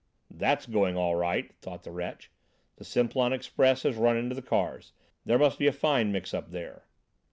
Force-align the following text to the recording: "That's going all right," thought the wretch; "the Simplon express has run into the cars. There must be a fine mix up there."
"That's 0.31 0.65
going 0.65 0.97
all 0.97 1.13
right," 1.15 1.53
thought 1.57 1.83
the 1.83 1.91
wretch; 1.91 2.31
"the 2.77 2.83
Simplon 2.83 3.33
express 3.33 3.83
has 3.83 3.97
run 3.97 4.17
into 4.17 4.33
the 4.33 4.41
cars. 4.41 4.93
There 5.25 5.37
must 5.37 5.59
be 5.59 5.67
a 5.67 5.71
fine 5.71 6.11
mix 6.11 6.33
up 6.33 6.49
there." 6.49 6.87